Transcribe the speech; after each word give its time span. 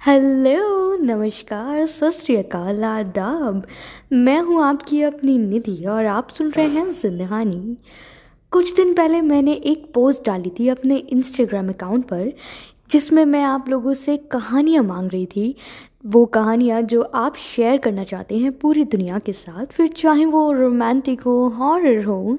Hello, 0.00 0.96
नमस्कार, 0.96 1.86
सत 1.86 2.54
आदाब। 2.84 3.62
मैं 4.12 4.40
हूँ 4.40 4.60
आपकी 4.62 5.00
अपनी 5.02 5.36
निधि 5.38 5.84
और 5.84 6.06
आप 6.06 6.28
सुन 6.28 6.50
रहे 6.50 6.66
हैं 6.66 6.90
जिंदहानी। 6.92 7.76
कुछ 8.52 8.74
दिन 8.76 8.92
पहले 8.94 9.20
मैंने 9.20 9.52
एक 9.52 9.86
पोस्ट 9.94 10.24
डाली 10.26 10.52
थी 10.58 10.68
अपने 10.68 10.96
इंस्टाग्राम 10.96 11.68
अकाउंट 11.68 12.04
पर, 12.04 12.32
जिसमें 12.90 13.24
मैं 13.24 13.42
आप 13.44 13.68
लोगों 13.68 13.94
से 13.94 14.16
कहानियाँ 14.16 14.84
मांग 14.84 15.10
रही 15.10 15.26
थी। 15.26 15.54
वो 16.06 16.24
कहानियाँ 16.26 16.82
जो 16.82 17.02
आप 17.02 17.36
शेयर 17.36 17.78
करना 17.78 18.04
चाहते 18.04 18.38
हैं 18.38 18.52
पूरी 18.52 18.84
दुनिया 18.84 19.18
के 19.18 19.32
साथ, 19.32 19.66
फिर 19.66 19.88
चाहे 19.88 20.24
वो 20.26 20.50
रोमांटिक 20.52 21.20
हो 21.20 21.48
हॉरर 21.48 22.04
हो 22.04 22.38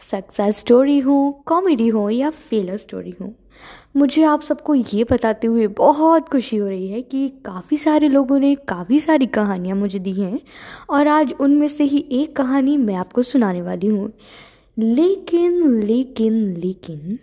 सक्सेस 0.00 0.58
स्टोरी 0.58 0.98
हो 0.98 1.30
कॉमेडी 1.46 1.88
हो 1.88 2.08
या 2.10 2.30
फेलर 2.30 2.76
स्टोरी 2.76 3.14
हो। 3.20 3.34
मुझे 3.96 4.22
आप 4.22 4.42
सबको 4.42 4.74
ये 4.74 5.04
बताते 5.04 5.46
हुए 5.46 5.66
बहुत 5.66 6.28
खुशी 6.28 6.56
हो 6.56 6.68
रही 6.68 6.88
है 6.88 7.02
कि 7.02 7.28
काफ़ी 7.28 7.76
सारे 7.76 8.08
लोगों 8.08 8.38
ने 8.38 8.54
काफ़ी 8.54 9.00
सारी 9.00 9.26
कहानियाँ 9.26 9.76
मुझे 9.76 9.98
दी 9.98 10.12
हैं 10.12 10.40
और 10.90 11.08
आज 11.08 11.34
उनमें 11.40 11.68
से 11.68 11.84
ही 11.84 12.06
एक 12.12 12.36
कहानी 12.36 12.76
मैं 12.76 12.94
आपको 12.94 13.22
सुनाने 13.22 13.62
वाली 13.62 13.86
हूँ। 13.86 14.12
लेकिन 14.78 15.80
लेकिन 15.80 16.56
लेकिन 16.56 17.18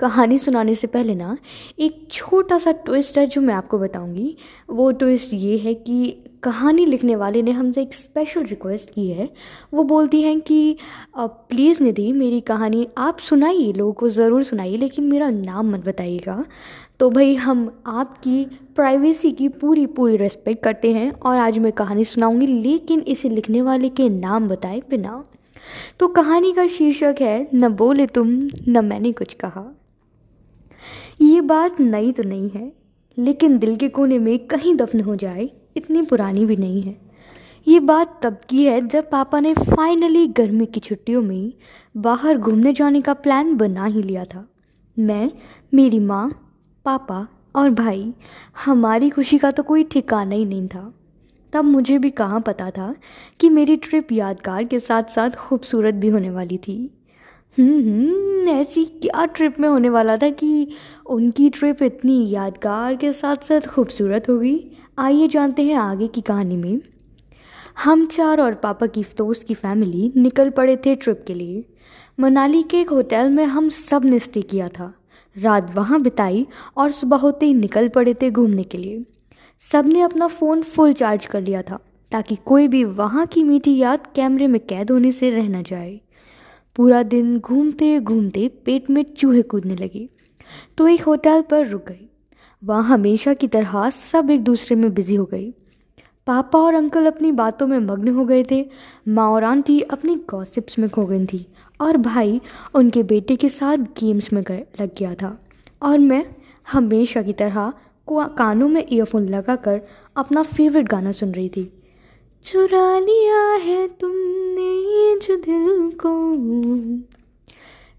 कहानी 0.00 0.38
सुनाने 0.38 0.74
से 0.74 0.86
पहले 0.86 1.14
ना, 1.14 1.36
एक 1.78 2.06
छोटा 2.10 2.58
सा 2.58 2.72
ट्विस्ट 2.72 3.18
है 3.18 3.26
जो 3.26 3.40
मैं 3.40 3.54
आपको 3.54 3.78
बताऊँगी। 3.78 4.36
वो 4.70 4.90
ट्विस्ट 4.92 5.34
ये 5.34 5.56
है 5.58 5.74
कि 5.74 6.16
कहानी 6.42 6.84
लिखने 6.86 7.14
वाले 7.16 7.42
ने 7.42 7.50
हमसे 7.50 7.82
एक 7.82 7.94
स्पेशल 7.94 8.44
रिक्वेस्ट 8.44 8.90
की 8.90 9.08
है। 9.08 9.28
वो 9.74 9.82
बोलती 9.84 10.20
हैं 10.22 10.40
कि 10.40 10.76
प्लीज़ 11.18 11.82
निधि, 11.82 12.12
मेरी 12.12 12.40
कहानी 12.40 12.86
आप 12.98 13.18
सुनाइए, 13.18 13.72
लोगों 13.72 13.92
को 13.92 14.08
ज़रूर 14.08 14.42
सुनाइए, 14.44 14.76
लेकिन 14.76 15.04
मेरा 15.04 15.30
नाम 15.30 15.72
मत 15.72 15.84
बताइएगा। 15.86 16.44
तो 16.98 17.10
भाई 17.10 17.34
हम 17.34 17.70
आपकी 17.86 18.44
प्राइवेसी 18.76 19.30
की 19.32 19.48
पूरी 19.48 19.86
पूरी 19.86 20.16
रेस्पेक्ट 20.16 20.62
करते 20.64 20.92
हैं 20.92 21.10
और 21.12 21.38
आज 21.38 21.58
मैं 21.58 21.72
कहानी 21.72 22.04
सुनाऊँगी, 22.04 22.46
लेकिन 22.46 23.00
इसे 23.00 23.28
लिखने 23.28 23.62
वाले 23.62 23.88
के 23.88 24.08
नाम 24.08 24.48
बताए 24.48 24.82
बिना। 24.90 25.24
तो 25.98 26.08
कहानी 26.08 26.52
का 26.52 26.66
शीर्षक 26.66 27.16
है, 27.20 27.48
न 27.54 27.68
बोले 27.68 28.06
तुम, 28.06 28.28
न 28.68 28.84
मैंने 28.84 29.12
कुछ 29.12 29.34
कहा। 29.34 29.64
बात 31.46 31.80
नई 31.80 32.12
तो 32.12 32.22
नहीं 32.22 32.50
है, 32.50 32.72
लेकिन 33.18 33.58
दिल 33.58 33.76
के 33.76 33.88
कोने 33.88 34.18
में 34.18 34.46
कहीं 34.46 34.74
दफन 34.74 35.00
हो 35.00 35.16
जाए, 35.16 35.50
इतनी 35.76 36.02
पुरानी 36.02 36.44
भी 36.46 36.56
नहीं 36.56 36.82
है। 36.82 36.96
ये 37.66 37.80
बात 37.80 38.20
तब 38.22 38.38
की 38.48 38.64
है 38.64 38.86
जब 38.88 39.10
पापा 39.10 39.40
ने 39.40 39.54
फाइनली 39.54 40.26
गर्मी 40.26 40.66
की 40.66 40.80
छुट्टियों 40.80 41.22
में 41.22 41.52
बाहर 41.96 42.38
घूमने 42.38 42.72
जाने 42.72 43.00
का 43.00 43.14
प्लान 43.14 43.56
बना 43.56 43.84
ही 43.84 44.02
लिया 44.02 44.24
था। 44.24 44.46
मैं, 44.98 45.30
मेरी 45.74 45.98
माँ, 45.98 46.28
पापा 46.84 47.26
और 47.56 47.70
भाई, 47.70 48.12
हमारी 48.64 49.10
खुशी 49.10 49.38
का 49.38 49.50
तो 49.50 49.62
कोई 49.62 49.84
ठिकाना 49.84 50.34
ही 50.34 50.44
नहीं 50.44 50.68
था। 50.68 50.92
तब 51.52 51.64
मुझे 51.64 51.98
भी 51.98 52.10
कहाँ 52.10 52.40
पता 52.40 52.70
था 52.70 52.94
कि 53.40 53.48
मेरी 53.48 53.76
ट्रिप 53.76 54.12
यादगार 54.12 54.64
के 54.64 54.80
साथ 54.80 55.02
साथ 55.02 55.30
खूबसूरत 55.30 55.94
भी 55.94 56.08
होने 56.08 56.30
वाली 56.30 56.58
थी। 56.58 56.95
हम्म, 57.58 58.48
ऐसी 58.48 58.84
क्या 58.84 59.24
ट्रिप 59.24 59.60
में 59.60 59.68
होने 59.68 59.88
वाला 59.88 60.16
था 60.16 60.30
कि 60.30 60.68
उनकी 61.06 61.50
ट्रिप 61.50 61.82
इतनी 61.82 62.30
यादगार 62.30 62.96
के 62.96 63.12
साथ 63.12 63.36
साथ 63.36 63.60
खूबसूरत 63.60 64.28
होगी 64.28 64.70
आइए 64.98 65.28
जानते 65.28 65.62
हैं 65.62 65.74
आगे 65.74 66.08
की 66.08 66.20
कहानी 66.20 66.56
में। 66.56 66.80
हम 67.84 68.06
चार 68.06 68.40
और 68.40 68.54
पापा 68.54 68.86
की 68.86 69.04
दोस्त 69.18 69.42
की 69.42 69.54
फैमिली 69.54 70.12
निकल 70.16 70.50
पड़े 70.50 70.76
थे 70.76 70.94
ट्रिप 70.94 71.24
के 71.26 71.34
लिए। 71.34 71.64
मनाली 72.20 72.62
के 72.62 72.80
एक 72.80 72.90
होटल 72.90 73.30
में 73.30 73.44
हम 73.44 73.68
सबने 73.68 74.18
स्टे 74.18 74.42
किया 74.42 74.68
था। 74.68 74.92
रात 75.36 75.74
वहाँ 75.74 76.02
बिताई 76.02 76.46
और 76.76 76.90
सुबह 76.90 77.16
होते 77.16 77.46
ही 77.46 77.54
निकल 77.54 77.88
पड़े 77.88 78.14
थे 78.14 78.30
घूमने 78.30 78.62
के 78.62 78.78
लिए। 78.78 79.04
सबने 79.60 80.00
अपना 80.00 80.26
फ़ोन 80.26 80.62
फुल 80.62 80.92
चार्ज 80.92 81.26
कर 81.26 81.40
लिया 81.40 81.62
था 81.62 81.78
ताकि 82.12 82.36
कोई 82.36 82.68
भी 82.68 82.84
वहाँ 82.84 83.26
की 83.26 83.44
मीठी 83.44 83.76
याद 83.76 84.06
कैमरे 84.06 84.46
में 84.46 84.60
कैद 84.60 84.90
होने 84.90 85.12
से 85.12 85.30
रह 85.30 85.48
न 85.48 85.62
जाए। 85.62 86.00
पूरा 86.76 87.02
दिन 87.02 87.38
घूमते 87.40 87.98
घूमते 88.00 88.48
पेट 88.64 88.90
में 88.90 89.04
चूहे 89.18 89.42
कूदने 89.42 89.76
लगे। 89.76 90.08
तो 90.78 90.88
एक 90.88 91.02
होटल 91.02 91.42
पर 91.42 91.66
रुक 91.66 91.84
गई। 91.88 92.08
वहाँ 92.62 92.82
हमेशा 92.84 93.34
की 93.34 93.48
तरह 93.48 93.88
सब 93.90 94.30
एक 94.30 94.42
दूसरे 94.44 94.76
में 94.76 94.92
बिज़ी 94.94 95.14
हो 95.14 95.24
गई। 95.24 95.50
पापा 96.26 96.58
और 96.58 96.74
अंकल 96.74 97.06
अपनी 97.06 97.32
बातों 97.32 97.66
में 97.66 97.78
मग्न 97.78 98.08
हो 98.08 98.24
गए 98.24 98.44
थे। 98.50 98.64
माँ 99.08 99.28
और 99.30 99.44
आंटी 99.44 99.80
अपनी 99.80 100.14
गॉसिप्स 100.30 100.78
में 100.78 100.88
खो 100.90 101.04
गई 101.06 101.26
थी 101.26 101.46
और 101.80 101.96
भाई 101.96 102.40
उनके 102.74 103.02
बेटे 103.02 103.36
के 103.36 103.48
साथ 103.48 103.76
गेम्स 103.76 104.32
में 104.32 104.42
गए, 104.42 104.64
लग 104.80 104.90
गया 104.98 105.14
था। 105.14 105.38
और 105.82 105.98
मैं 105.98 106.24
हमेशा 106.66 107.22
की 107.22 107.32
तरह 107.32 107.72
कानों 108.08 108.68
में 108.68 108.84
ईयरफोन 108.92 109.28
लगाकर 109.28 109.80
अपना 110.16 110.42
फेवरेट 110.42 110.88
गाना 110.88 111.12
सुन 111.12 111.32
रही 111.32 111.48
थी। 111.48 111.72
चुरा 112.44 112.98
लिया 112.98 113.42
है 113.62 113.86
तुमने 113.88 114.25
जो 115.18 115.36
दिल 115.36 115.90
को 115.96 116.10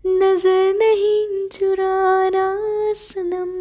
नज़र 0.08 0.74
नहीं 0.74 1.48
चुराना 1.48 2.48
सनम। 2.94 3.52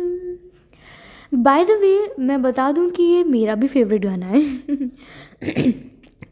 बाय 1.43 1.65
द 1.65 1.71
वे 1.71 2.15
मैं 2.19 2.43
बता 2.43 2.72
दूँ 2.72 2.91
कि 2.91 3.03
ये 3.03 3.25
मेरा 3.25 3.55
भी 3.55 3.67
फेवरेट 3.67 4.05
गाना 4.05 4.27
है। 4.27 4.43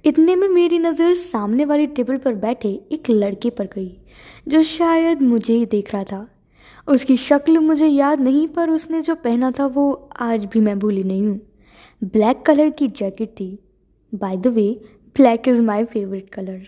इतने 0.04 0.36
में 0.36 0.48
मेरी 0.48 0.78
नज़र 0.78 1.14
सामने 1.14 1.64
वाली 1.64 1.86
टेबल 1.86 2.16
पर 2.16 2.34
बैठे 2.34 2.68
एक 2.92 3.10
लड़के 3.10 3.50
पर 3.50 3.64
गई, 3.64 3.96
जो 4.48 4.62
शायद 4.62 5.22
मुझे 5.22 5.54
ही 5.54 5.66
देख 5.66 5.94
रहा 5.94 6.04
था। 6.04 6.24
उसकी 6.88 7.16
शक्ल 7.16 7.58
मुझे 7.58 7.86
याद 7.86 8.20
नहीं, 8.20 8.48
पर 8.48 8.70
उसने 8.70 9.00
जो 9.00 9.14
पहना 9.14 9.50
था 9.50 9.66
वो 9.66 10.10
आज 10.20 10.44
भी 10.44 10.60
मैं 10.60 10.78
भूली 10.78 11.04
नहीं 11.04 11.26
हूँ। 11.26 11.40
ब्लैक 12.04 12.42
कलर 12.42 12.70
की 12.70 12.88
जैकेट 12.88 13.28
थी। 13.28 13.58
By 14.14 14.36
the 14.36 14.46
way 14.46 14.80
black 15.16 15.48
is 15.48 15.62
my 15.62 15.84
favourite 15.84 16.28
colour 16.30 16.60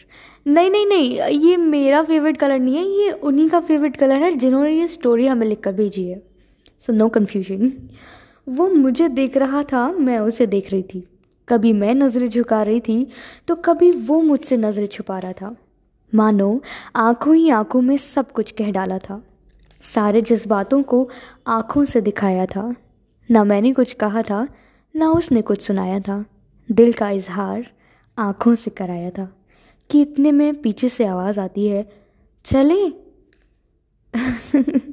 नहीं 0.47 0.71
नहीं 0.71 0.87
नहीं, 0.87 1.21
ये 1.41 1.57
मेरा 1.57 2.03
फेवरेट 2.03 2.37
कलर 2.37 2.59
नहीं 2.59 2.77
है, 2.77 2.84
ये 2.84 3.11
उन्हीं 3.11 3.49
का 3.49 3.61
फेवरेट 3.61 3.97
कलर 3.97 4.23
है 4.23 4.33
जिन्होंने 4.33 4.71
ये 4.71 4.87
स्टोरी 4.87 5.27
हमें 5.27 5.47
लिख 5.47 5.61
कर 5.61 5.73
भेजी 5.73 6.05
है। 6.05 6.23
सो 6.87 6.93
नो 6.93 7.09
कन्फ्यूज़न 7.09 7.73
वो 8.49 8.69
मुझे 8.69 9.09
देख 9.09 9.37
रहा 9.37 9.62
था, 9.62 9.89
मैं 9.89 10.19
उसे 10.19 10.47
देख 10.47 10.73
रही 10.73 10.83
थी। 10.85 11.06
कभी 11.49 11.73
मैं 11.73 11.95
नज़रें 11.95 12.29
झुका 12.29 12.62
रही 12.62 12.81
थी 12.81 13.06
तो 13.49 13.55
कभी 13.56 13.91
वो 13.91 14.21
मुझसे 14.23 14.56
नज़रें 14.56 14.87
छुपा 14.87 15.19
रहा 15.19 15.33
था। 15.33 15.55
मानो, 16.12 16.61
आँखों 16.97 17.35
ही 17.35 17.49
आँखों 17.51 17.81
में 17.81 17.97
सब 17.97 18.31
कुछ 18.33 18.51
कह 18.51 18.71
डाला 18.71 18.99
था। 18.99 19.23
सारे 19.85 20.21
जज्बातों 20.23 20.83
को 20.83 21.09
आँखों 21.47 21.85
से 21.85 22.01
दिखाया 22.01 22.47
था। 22.47 22.75
ना 23.29 23.45
मैंने 23.45 23.73
कुछ 23.73 23.93
कहा 23.93 24.23
था, 24.23 24.47
ना 24.95 25.11
उसने 25.11 25.43
कुछ 25.43 25.62
सुनाया 25.62 26.01
था। 26.01 26.25
दिल 26.69 26.93
का 26.93 27.11
इजहार। 27.11 27.67
आँखों 28.19 28.54
से 28.54 28.71
कराया 28.71 29.10
था 29.10 29.37
कि 29.91 30.00
इतने 30.00 30.32
में 30.32 30.62
पीछे 30.62 30.88
से 30.88 31.04
आवाज़ 31.06 31.41
आती 31.41 31.66
है, 31.69 31.93
चले? 32.44 32.93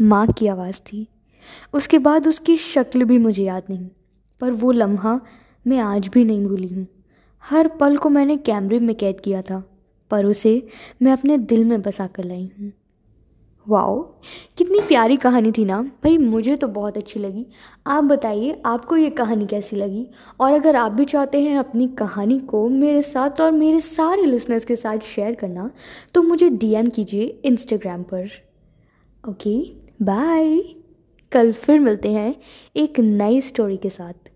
माँ 0.00 0.26
की 0.28 0.46
आवाज़ 0.46 0.80
थी। 0.80 1.06
उसके 1.74 1.98
बाद 1.98 2.28
उसकी 2.28 2.56
शक्ल 2.56 3.04
भी 3.04 3.18
मुझे 3.18 3.44
याद 3.44 3.62
नहीं, 3.70 3.88
पर 4.40 4.50
वो 4.50 4.72
लम्हा 4.72 5.20
मैं 5.66 5.78
आज 5.78 6.08
भी 6.08 6.24
नहीं 6.24 6.46
भूली 6.46 6.68
हूँ। 6.68 6.86
हर 7.42 7.68
पल 7.68 7.96
को 7.96 8.08
मैंने 8.08 8.36
कैमरे 8.36 8.78
में 8.78 8.96
कैद 8.96 9.20
किया 9.20 9.42
था, 9.42 9.62
पर 10.10 10.24
उसे 10.24 10.68
मैं 11.02 11.12
अपने 11.12 11.38
दिल 11.38 11.64
में 11.64 11.82
बसा 11.82 12.06
कर 12.06 12.24
लाई 12.24 12.50
हूँ। 12.60 12.72
वाओ, 13.66 14.00
कितनी 14.58 14.80
प्यारी 14.80 15.16
कहानी 15.16 15.50
थी 15.52 15.64
ना। 15.64 15.80
भाई, 15.82 16.16
मुझे 16.18 16.56
तो 16.56 16.68
बहुत 16.68 16.96
अच्छी 16.96 17.20
लगी। 17.20 17.46
आप 17.86 18.04
बताइए, 18.04 18.60
आपको 18.66 18.96
ये 18.96 19.10
कहानी 19.10 19.46
कैसी 19.46 19.76
लगी? 19.76 20.06
और 20.40 20.52
अगर 20.52 20.76
आप 20.76 20.92
भी 20.92 21.04
चाहते 21.04 21.40
हैं 21.40 21.56
अपनी 21.58 21.86
कहानी 21.98 22.38
को 22.40 22.68
मेरे 22.68 23.02
साथ 23.02 23.40
और 23.40 23.52
मेरे 23.52 23.80
सारे 23.80 24.24
लिसनर्स 24.24 24.64
के 24.64 24.76
साथ 24.76 24.98
शेयर 25.06 25.34
करना 25.34 25.70
तो 26.14 26.22
मुझे 26.22 26.48
डीएम 26.50 26.88
कीजिए 26.88 27.24
इंस्टाग्राम 27.44 28.02
पर। 28.02 28.28
ओके 29.24 29.58
बाय 30.02 30.58
कल 31.32 31.52
फिर 31.52 31.80
मिलते 31.80 32.12
हैं 32.12 32.34
एक 32.76 33.00
नई 33.00 33.40
स्टोरी 33.40 33.76
के 33.76 33.90
साथ। 33.90 34.30